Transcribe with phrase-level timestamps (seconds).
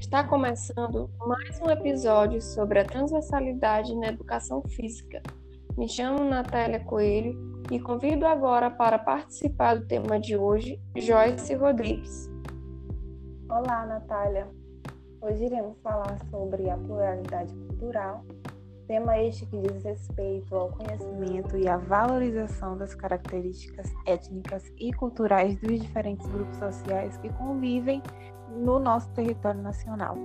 [0.00, 5.22] Está começando mais um episódio sobre a transversalidade na educação física.
[5.76, 12.30] Me chamo Natália Coelho e convido agora para participar do tema de hoje Joyce Rodrigues.
[13.48, 14.46] Olá, Natália.
[15.20, 18.24] Hoje iremos falar sobre a pluralidade cultural,
[18.86, 25.56] tema este que diz respeito ao conhecimento e à valorização das características étnicas e culturais
[25.58, 28.02] dos diferentes grupos sociais que convivem
[28.50, 30.16] no nosso território nacional.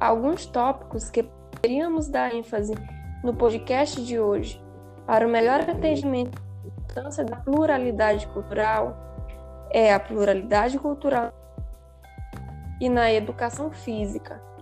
[0.00, 2.74] Alguns tópicos que poderíamos dar ênfase
[3.22, 4.62] no podcast de hoje
[5.06, 8.96] para o melhor atendimento da importância da pluralidade cultural
[9.70, 11.32] é a pluralidade cultural
[12.80, 14.53] e na educação física.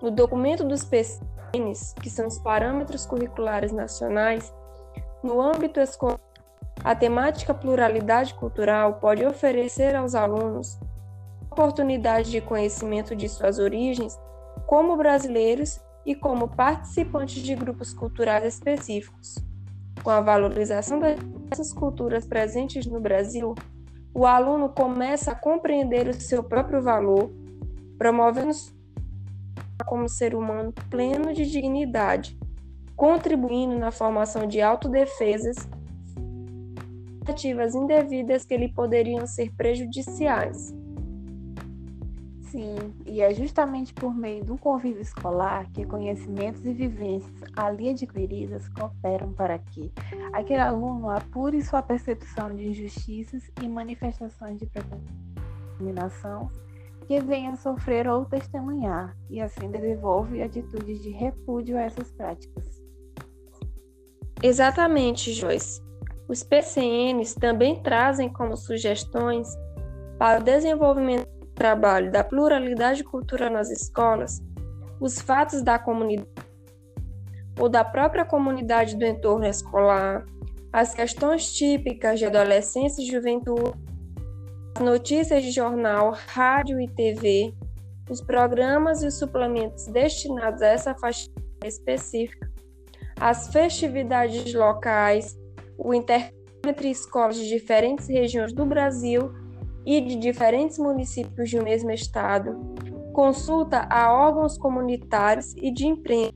[0.00, 4.52] No documento dos PCNs, que são os parâmetros curriculares nacionais,
[5.22, 6.20] no âmbito escolar
[6.84, 10.78] a temática pluralidade cultural pode oferecer aos alunos
[11.50, 14.16] oportunidade de conhecimento de suas origens
[14.66, 19.36] como brasileiros e como participantes de grupos culturais específicos.
[20.04, 23.56] Com a valorização dessas culturas presentes no Brasil,
[24.14, 27.30] o aluno começa a compreender o seu próprio valor,
[27.98, 28.52] promovendo
[29.86, 32.38] como ser humano pleno de dignidade,
[32.96, 35.56] contribuindo na formação de autodefesas
[37.28, 40.74] expectativas indevidas que lhe poderiam ser prejudiciais.
[42.50, 48.66] Sim, e é justamente por meio do convívio escolar que conhecimentos e vivências ali adquiridas
[48.70, 49.92] cooperam para que
[50.32, 56.50] aquele aluno apure sua percepção de injustiças e manifestações de discriminação
[57.08, 62.82] que venha sofrer ou testemunhar, e assim desenvolve atitudes de repúdio a essas práticas.
[64.42, 65.82] Exatamente, Joyce.
[66.28, 69.48] Os PCNs também trazem como sugestões
[70.18, 74.42] para o desenvolvimento do trabalho da pluralidade cultural nas escolas
[75.00, 76.28] os fatos da comunidade
[77.58, 80.24] ou da própria comunidade do entorno escolar,
[80.72, 83.72] as questões típicas de adolescência e juventude,
[84.80, 87.54] notícias de jornal, rádio e TV,
[88.08, 91.28] os programas e os suplementos destinados a essa faixa
[91.64, 92.50] específica,
[93.20, 95.38] as festividades locais,
[95.76, 99.32] o intercâmbio entre escolas de diferentes regiões do Brasil
[99.86, 102.74] e de diferentes municípios de um mesmo estado,
[103.12, 106.32] consulta a órgãos comunitários e de imprensa,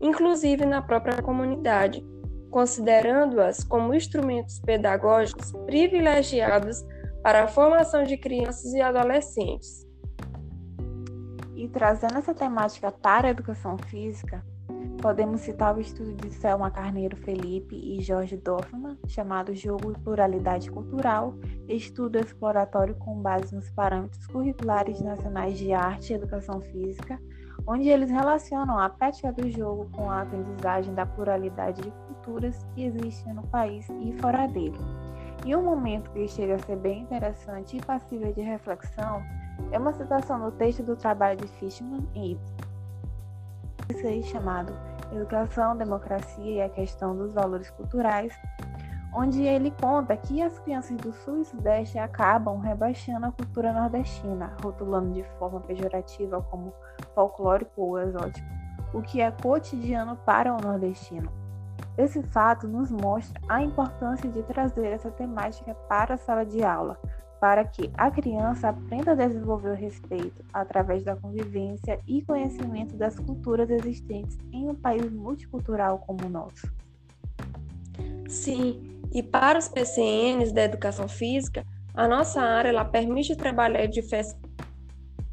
[0.00, 2.04] inclusive na própria comunidade,
[2.50, 6.84] considerando-as como instrumentos pedagógicos privilegiados
[7.22, 9.86] para a formação de crianças e adolescentes.
[11.54, 14.42] E trazendo essa temática para a educação física,
[15.00, 20.70] Podemos citar o estudo de Selma Carneiro Felipe e Jorge Dorfman, chamado Jogo e Pluralidade
[20.70, 21.34] Cultural,
[21.66, 27.18] estudo exploratório com base nos parâmetros curriculares nacionais de arte e educação física,
[27.66, 32.84] onde eles relacionam a prática do jogo com a aprendizagem da pluralidade de culturas que
[32.84, 34.78] existem no país e fora dele.
[35.44, 39.22] E um momento que chega a ser bem interessante e passível de reflexão
[39.72, 42.38] é uma citação no texto do trabalho de Fishman em
[44.22, 44.72] chamado
[45.12, 48.32] Educação, Democracia e a Questão dos Valores Culturais,
[49.12, 54.54] onde ele conta que as crianças do Sul e Sudeste acabam rebaixando a cultura nordestina,
[54.62, 56.72] rotulando de forma pejorativa como
[57.14, 58.46] folclórico ou exótico,
[58.94, 61.30] o que é cotidiano para o nordestino.
[61.98, 66.98] Esse fato nos mostra a importância de trazer essa temática para a sala de aula,
[67.40, 73.18] para que a criança aprenda a desenvolver o respeito através da convivência e conhecimento das
[73.18, 76.70] culturas existentes em um país multicultural como o nosso.
[78.28, 84.02] Sim, e para os PCNs da educação física, a nossa área ela permite trabalhar de
[84.02, 84.38] festa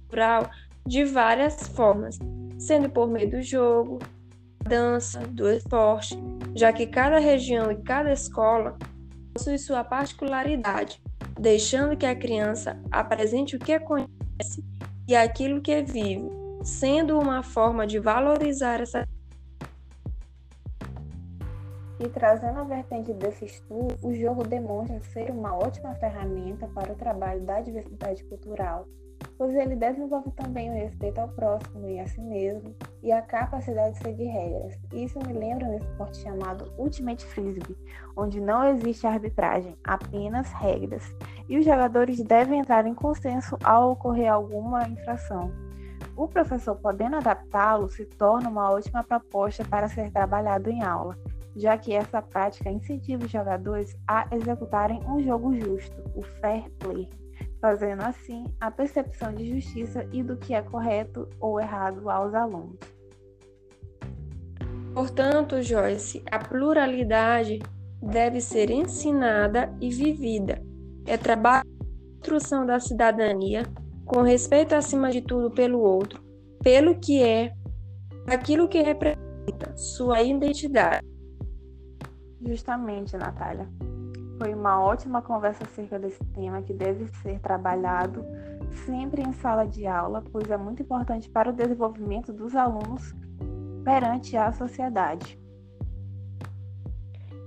[0.00, 0.50] cultural
[0.86, 2.18] de várias formas,
[2.58, 3.98] sendo por meio do jogo,
[4.62, 6.18] dança, do esporte,
[6.54, 8.76] já que cada região e cada escola
[9.34, 11.00] possui sua particularidade
[11.38, 14.64] deixando que a criança apresente o que conhece
[15.08, 16.30] e aquilo que vive,
[16.62, 19.06] sendo uma forma de valorizar essa.
[21.98, 26.96] E trazendo a vertente desse estudo, o jogo demonstra ser uma ótima ferramenta para o
[26.96, 28.86] trabalho da diversidade cultural,
[29.36, 33.94] pois ele desenvolve também o respeito ao próximo e a si mesmo, e a capacidade
[33.94, 34.78] de seguir regras.
[34.92, 37.76] Isso me lembra um esporte chamado Ultimate Frisbee,
[38.16, 41.14] onde não existe arbitragem, apenas regras,
[41.48, 45.50] e os jogadores devem entrar em consenso ao ocorrer alguma infração.
[46.16, 51.16] O professor podendo adaptá-lo se torna uma ótima proposta para ser trabalhado em aula,
[51.56, 57.08] já que essa prática incentiva os jogadores a executarem um jogo justo, o fair play
[57.62, 62.76] fazendo assim a percepção de justiça e do que é correto ou errado aos alunos.
[64.92, 67.60] Portanto, Joyce, a pluralidade
[68.02, 70.60] deve ser ensinada e vivida.
[71.06, 73.62] É trabalho de construção da cidadania,
[74.04, 76.20] com respeito acima de tudo pelo outro,
[76.62, 77.54] pelo que é,
[78.26, 81.06] aquilo que representa, sua identidade.
[82.44, 83.68] Justamente, Natália.
[84.38, 88.24] Foi uma ótima conversa acerca desse tema que deve ser trabalhado
[88.86, 93.14] sempre em sala de aula, pois é muito importante para o desenvolvimento dos alunos
[93.84, 95.38] perante a sociedade.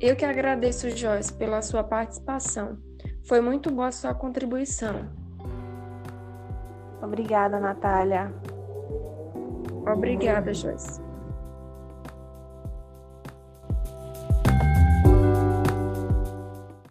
[0.00, 2.76] Eu que agradeço, Joyce, pela sua participação.
[3.24, 5.08] Foi muito boa a sua contribuição.
[7.02, 8.32] Obrigada, Natália.
[9.86, 11.05] Obrigada, Joyce.